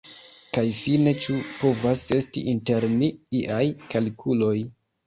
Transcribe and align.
Kaj 0.55 0.63
fine, 0.77 1.13
ĉu 1.25 1.35
povas 1.59 2.07
esti 2.17 2.45
inter 2.57 2.91
ni 2.97 3.13
iaj 3.45 3.65
kalkuloj? 3.95 4.57